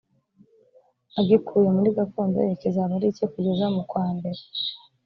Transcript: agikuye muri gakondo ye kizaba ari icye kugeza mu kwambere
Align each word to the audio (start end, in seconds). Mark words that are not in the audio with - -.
agikuye 1.19 1.67
muri 1.75 1.89
gakondo 1.97 2.37
ye 2.47 2.53
kizaba 2.61 2.93
ari 2.97 3.07
icye 3.11 3.25
kugeza 3.33 3.65
mu 3.75 3.81
kwambere 3.89 4.41